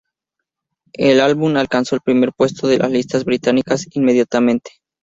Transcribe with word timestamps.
El 0.93 1.21
álbum 1.21 1.55
alcanzó 1.57 1.93
el 1.93 2.01
primer 2.01 2.33
puesto 2.33 2.67
de 2.67 2.79
las 2.79 2.89
listas 2.89 3.23
británicas 3.23 3.85
inmediatamente. 3.91 4.71